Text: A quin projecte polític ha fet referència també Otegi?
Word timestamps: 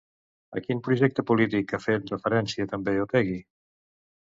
A 0.59 0.63
quin 0.67 0.79
projecte 0.87 1.25
polític 1.33 1.75
ha 1.75 1.81
fet 1.85 2.11
referència 2.15 2.69
també 2.75 2.99
Otegi? 3.05 3.39